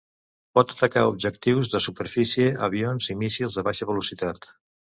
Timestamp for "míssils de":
3.23-3.69